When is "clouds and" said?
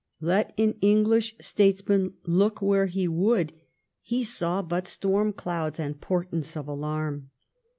5.31-6.01